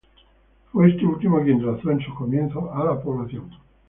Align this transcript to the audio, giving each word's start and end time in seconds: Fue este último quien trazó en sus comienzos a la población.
Fue 0.71 0.89
este 0.89 1.05
último 1.05 1.43
quien 1.43 1.61
trazó 1.61 1.91
en 1.91 1.99
sus 2.03 2.15
comienzos 2.15 2.63
a 2.73 2.83
la 2.85 2.99
población. 2.99 3.51